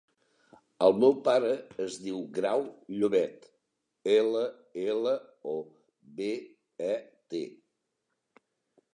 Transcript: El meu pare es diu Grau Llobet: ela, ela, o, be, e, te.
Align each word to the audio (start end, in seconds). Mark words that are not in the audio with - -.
El 0.83 0.93
meu 1.01 1.11
pare 1.25 1.49
es 1.83 1.97
diu 2.05 2.21
Grau 2.37 2.63
Llobet: 3.01 3.45
ela, 4.13 4.41
ela, 4.85 5.13
o, 5.51 5.55
be, 6.21 6.31
e, 6.87 6.95
te. 7.35 7.43